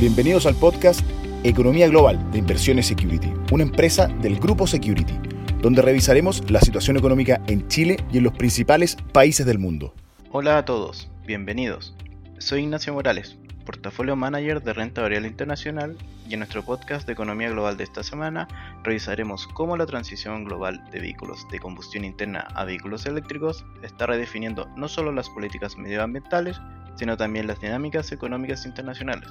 Bienvenidos 0.00 0.46
al 0.46 0.54
podcast 0.54 1.02
Economía 1.44 1.86
Global 1.86 2.32
de 2.32 2.38
Inversiones 2.38 2.86
Security, 2.86 3.30
una 3.52 3.62
empresa 3.62 4.08
del 4.08 4.40
Grupo 4.40 4.66
Security, 4.66 5.12
donde 5.60 5.82
revisaremos 5.82 6.50
la 6.50 6.60
situación 6.60 6.96
económica 6.96 7.42
en 7.46 7.68
Chile 7.68 7.98
y 8.10 8.18
en 8.18 8.24
los 8.24 8.32
principales 8.32 8.96
países 9.12 9.44
del 9.44 9.58
mundo. 9.58 9.94
Hola 10.30 10.56
a 10.56 10.64
todos, 10.64 11.10
bienvenidos. 11.26 11.94
Soy 12.38 12.62
Ignacio 12.62 12.94
Morales, 12.94 13.36
portafolio 13.66 14.16
manager 14.16 14.62
de 14.62 14.72
Renta 14.72 15.02
Variable 15.02 15.28
Internacional 15.28 15.96
y 16.26 16.32
en 16.32 16.40
nuestro 16.40 16.64
podcast 16.64 17.06
de 17.06 17.12
Economía 17.12 17.50
Global 17.50 17.76
de 17.76 17.84
esta 17.84 18.02
semana 18.02 18.48
revisaremos 18.82 19.46
cómo 19.48 19.76
la 19.76 19.84
transición 19.84 20.44
global 20.44 20.82
de 20.90 21.00
vehículos 21.00 21.46
de 21.50 21.58
combustión 21.58 22.06
interna 22.06 22.48
a 22.54 22.64
vehículos 22.64 23.04
eléctricos 23.04 23.64
está 23.82 24.06
redefiniendo 24.06 24.66
no 24.74 24.88
solo 24.88 25.12
las 25.12 25.28
políticas 25.28 25.76
medioambientales, 25.76 26.58
sino 26.96 27.18
también 27.18 27.46
las 27.46 27.60
dinámicas 27.60 28.10
económicas 28.10 28.64
internacionales. 28.64 29.28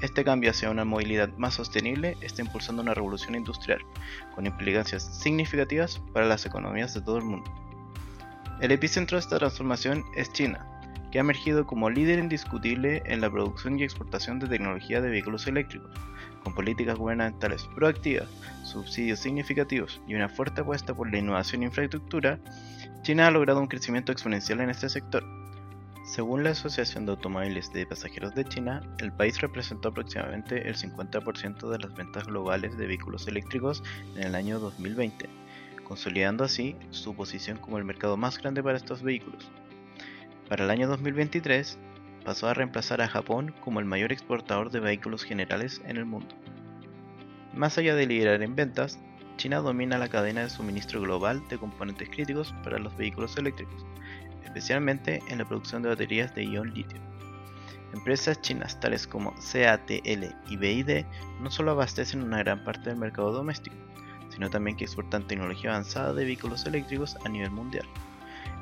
Este 0.00 0.22
cambio 0.22 0.50
hacia 0.50 0.70
una 0.70 0.84
movilidad 0.84 1.28
más 1.38 1.54
sostenible 1.54 2.16
está 2.20 2.42
impulsando 2.42 2.82
una 2.82 2.94
revolución 2.94 3.34
industrial, 3.34 3.80
con 4.32 4.46
implicancias 4.46 5.02
significativas 5.02 6.00
para 6.12 6.26
las 6.26 6.46
economías 6.46 6.94
de 6.94 7.00
todo 7.00 7.18
el 7.18 7.24
mundo. 7.24 7.50
El 8.60 8.70
epicentro 8.70 9.16
de 9.16 9.20
esta 9.20 9.38
transformación 9.38 10.04
es 10.14 10.32
China, 10.32 10.64
que 11.10 11.18
ha 11.18 11.22
emergido 11.22 11.66
como 11.66 11.90
líder 11.90 12.20
indiscutible 12.20 13.02
en 13.06 13.20
la 13.20 13.30
producción 13.30 13.76
y 13.76 13.82
exportación 13.82 14.38
de 14.38 14.46
tecnología 14.46 15.00
de 15.00 15.10
vehículos 15.10 15.48
eléctricos, 15.48 15.90
con 16.44 16.54
políticas 16.54 16.96
gubernamentales 16.96 17.68
proactivas, 17.74 18.28
subsidios 18.62 19.18
significativos 19.18 20.00
y 20.06 20.14
una 20.14 20.28
fuerte 20.28 20.60
apuesta 20.60 20.94
por 20.94 21.10
la 21.10 21.18
innovación 21.18 21.62
e 21.62 21.66
infraestructura, 21.66 22.38
China 23.02 23.26
ha 23.26 23.30
logrado 23.32 23.60
un 23.60 23.66
crecimiento 23.66 24.12
exponencial 24.12 24.60
en 24.60 24.70
este 24.70 24.88
sector. 24.88 25.24
Según 26.08 26.42
la 26.42 26.50
Asociación 26.50 27.04
de 27.04 27.12
Automóviles 27.12 27.70
de 27.70 27.84
Pasajeros 27.84 28.34
de 28.34 28.42
China, 28.42 28.80
el 28.98 29.12
país 29.12 29.38
representó 29.42 29.90
aproximadamente 29.90 30.66
el 30.66 30.74
50% 30.74 31.68
de 31.68 31.78
las 31.78 31.94
ventas 31.94 32.24
globales 32.26 32.78
de 32.78 32.86
vehículos 32.86 33.28
eléctricos 33.28 33.82
en 34.16 34.22
el 34.22 34.34
año 34.34 34.58
2020, 34.58 35.28
consolidando 35.84 36.44
así 36.44 36.76
su 36.92 37.14
posición 37.14 37.58
como 37.58 37.76
el 37.76 37.84
mercado 37.84 38.16
más 38.16 38.38
grande 38.38 38.62
para 38.62 38.78
estos 38.78 39.02
vehículos. 39.02 39.50
Para 40.48 40.64
el 40.64 40.70
año 40.70 40.88
2023, 40.88 41.78
pasó 42.24 42.48
a 42.48 42.54
reemplazar 42.54 43.02
a 43.02 43.08
Japón 43.08 43.54
como 43.62 43.78
el 43.78 43.84
mayor 43.84 44.10
exportador 44.10 44.70
de 44.70 44.80
vehículos 44.80 45.24
generales 45.24 45.82
en 45.84 45.98
el 45.98 46.06
mundo. 46.06 46.34
Más 47.52 47.76
allá 47.76 47.94
de 47.94 48.06
liderar 48.06 48.42
en 48.42 48.56
ventas, 48.56 48.98
China 49.36 49.58
domina 49.58 49.98
la 49.98 50.08
cadena 50.08 50.40
de 50.40 50.50
suministro 50.50 51.02
global 51.02 51.46
de 51.50 51.58
componentes 51.58 52.08
críticos 52.08 52.54
para 52.64 52.78
los 52.78 52.96
vehículos 52.96 53.36
eléctricos, 53.36 53.84
especialmente 54.44 55.20
en 55.28 55.38
la 55.38 55.44
producción 55.44 55.82
de 55.82 55.90
baterías 55.90 56.34
de 56.34 56.44
ion 56.44 56.72
litio. 56.74 57.00
Empresas 57.92 58.40
chinas 58.42 58.78
tales 58.80 59.06
como 59.06 59.34
CATL 59.34 60.34
y 60.48 60.56
BID 60.56 61.04
no 61.40 61.50
solo 61.50 61.70
abastecen 61.70 62.22
una 62.22 62.38
gran 62.38 62.62
parte 62.64 62.90
del 62.90 62.98
mercado 62.98 63.32
doméstico, 63.32 63.76
sino 64.30 64.50
también 64.50 64.76
que 64.76 64.84
exportan 64.84 65.26
tecnología 65.26 65.70
avanzada 65.70 66.12
de 66.12 66.24
vehículos 66.24 66.66
eléctricos 66.66 67.16
a 67.24 67.28
nivel 67.28 67.50
mundial, 67.50 67.86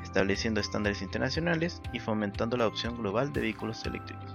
estableciendo 0.01 0.61
estándares 0.61 1.01
internacionales 1.01 1.81
y 1.91 1.99
fomentando 1.99 2.55
la 2.55 2.63
adopción 2.63 2.97
global 2.97 3.33
de 3.33 3.41
vehículos 3.41 3.85
eléctricos. 3.85 4.31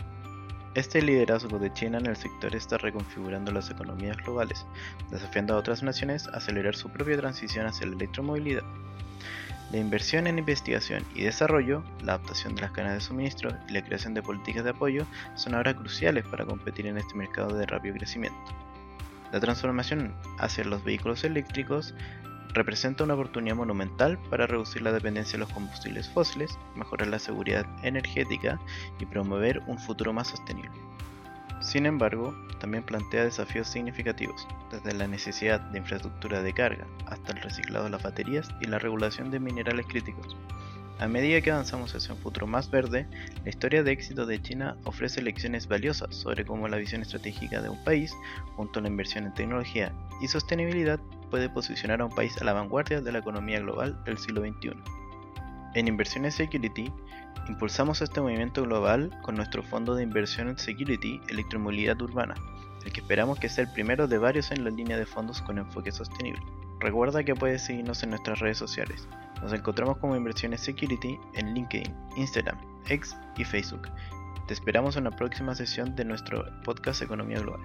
Este 0.74 1.02
liderazgo 1.02 1.58
de 1.58 1.70
China 1.74 1.98
en 1.98 2.06
el 2.06 2.16
sector 2.16 2.56
está 2.56 2.78
reconfigurando 2.78 3.52
las 3.52 3.70
economías 3.70 4.16
globales, 4.16 4.64
desafiando 5.10 5.54
a 5.54 5.58
otras 5.58 5.82
naciones 5.82 6.28
a 6.28 6.38
acelerar 6.38 6.74
su 6.74 6.88
propia 6.88 7.18
transición 7.18 7.66
hacia 7.66 7.86
la 7.86 7.94
electromovilidad. 7.94 8.62
La 9.70 9.78
inversión 9.78 10.26
en 10.26 10.38
investigación 10.38 11.04
y 11.14 11.22
desarrollo, 11.22 11.82
la 12.02 12.14
adaptación 12.14 12.54
de 12.54 12.62
las 12.62 12.72
cadenas 12.72 12.94
de 12.94 13.00
suministro 13.00 13.50
y 13.68 13.72
la 13.72 13.82
creación 13.82 14.12
de 14.12 14.22
políticas 14.22 14.64
de 14.64 14.70
apoyo 14.70 15.06
son 15.34 15.54
ahora 15.54 15.74
cruciales 15.74 16.26
para 16.26 16.44
competir 16.44 16.86
en 16.86 16.98
este 16.98 17.14
mercado 17.14 17.56
de 17.56 17.64
rápido 17.64 17.94
crecimiento. 17.94 18.38
La 19.32 19.40
transformación 19.40 20.14
hacia 20.38 20.64
los 20.64 20.84
vehículos 20.84 21.24
eléctricos 21.24 21.94
representa 22.52 23.04
una 23.04 23.14
oportunidad 23.14 23.56
monumental 23.56 24.18
para 24.30 24.46
reducir 24.46 24.82
la 24.82 24.92
dependencia 24.92 25.32
de 25.32 25.44
los 25.44 25.52
combustibles 25.52 26.08
fósiles, 26.10 26.58
mejorar 26.76 27.08
la 27.08 27.18
seguridad 27.18 27.64
energética 27.82 28.60
y 28.98 29.06
promover 29.06 29.62
un 29.66 29.78
futuro 29.78 30.12
más 30.12 30.28
sostenible. 30.28 30.91
Sin 31.62 31.86
embargo, 31.86 32.34
también 32.58 32.82
plantea 32.82 33.24
desafíos 33.24 33.68
significativos, 33.68 34.46
desde 34.70 34.94
la 34.94 35.06
necesidad 35.06 35.60
de 35.60 35.78
infraestructura 35.78 36.42
de 36.42 36.52
carga 36.52 36.86
hasta 37.06 37.32
el 37.32 37.40
reciclado 37.40 37.84
de 37.84 37.90
las 37.90 38.02
baterías 38.02 38.48
y 38.60 38.66
la 38.66 38.78
regulación 38.78 39.30
de 39.30 39.40
minerales 39.40 39.86
críticos. 39.86 40.36
A 40.98 41.08
medida 41.08 41.40
que 41.40 41.50
avanzamos 41.50 41.94
hacia 41.94 42.14
un 42.14 42.20
futuro 42.20 42.46
más 42.46 42.70
verde, 42.70 43.08
la 43.42 43.48
historia 43.48 43.82
de 43.82 43.92
éxito 43.92 44.26
de 44.26 44.42
China 44.42 44.76
ofrece 44.84 45.22
lecciones 45.22 45.66
valiosas 45.66 46.14
sobre 46.14 46.44
cómo 46.44 46.68
la 46.68 46.76
visión 46.76 47.02
estratégica 47.02 47.62
de 47.62 47.68
un 47.68 47.82
país, 47.84 48.12
junto 48.56 48.78
a 48.78 48.82
la 48.82 48.88
inversión 48.88 49.24
en 49.24 49.34
tecnología 49.34 49.92
y 50.20 50.28
sostenibilidad, 50.28 51.00
puede 51.30 51.48
posicionar 51.48 52.00
a 52.00 52.04
un 52.04 52.14
país 52.14 52.36
a 52.40 52.44
la 52.44 52.52
vanguardia 52.52 53.00
de 53.00 53.10
la 53.10 53.18
economía 53.18 53.60
global 53.60 54.02
del 54.04 54.18
siglo 54.18 54.42
XXI. 54.42 55.01
En 55.74 55.88
Inversiones 55.88 56.34
Security, 56.34 56.92
impulsamos 57.48 58.02
este 58.02 58.20
movimiento 58.20 58.62
global 58.62 59.10
con 59.22 59.36
nuestro 59.36 59.62
fondo 59.62 59.94
de 59.94 60.02
inversión 60.02 60.48
en 60.48 60.58
Security 60.58 61.18
Electromovilidad 61.28 62.00
Urbana, 62.02 62.34
el 62.84 62.92
que 62.92 63.00
esperamos 63.00 63.38
que 63.38 63.48
sea 63.48 63.64
el 63.64 63.72
primero 63.72 64.06
de 64.06 64.18
varios 64.18 64.50
en 64.50 64.64
la 64.64 64.70
línea 64.70 64.98
de 64.98 65.06
fondos 65.06 65.40
con 65.40 65.56
enfoque 65.56 65.90
sostenible. 65.90 66.42
Recuerda 66.78 67.24
que 67.24 67.34
puedes 67.34 67.62
seguirnos 67.62 68.02
en 68.02 68.10
nuestras 68.10 68.40
redes 68.40 68.58
sociales. 68.58 69.08
Nos 69.40 69.54
encontramos 69.54 69.96
como 69.96 70.14
Inversiones 70.14 70.60
Security 70.60 71.18
en 71.34 71.54
LinkedIn, 71.54 71.94
Instagram, 72.16 72.58
X 72.88 73.16
y 73.38 73.44
Facebook. 73.44 73.88
Te 74.46 74.52
esperamos 74.52 74.96
en 74.96 75.04
la 75.04 75.10
próxima 75.10 75.54
sesión 75.54 75.96
de 75.96 76.04
nuestro 76.04 76.44
podcast 76.64 77.00
Economía 77.00 77.38
Global. 77.38 77.62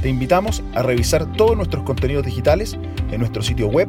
Te 0.00 0.08
invitamos 0.08 0.62
a 0.74 0.82
revisar 0.82 1.30
todos 1.32 1.56
nuestros 1.56 1.82
contenidos 1.82 2.24
digitales 2.24 2.78
en 3.10 3.18
nuestro 3.18 3.42
sitio 3.42 3.66
web 3.66 3.88